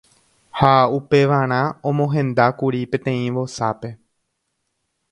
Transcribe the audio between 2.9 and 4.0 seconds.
peteĩ vosápe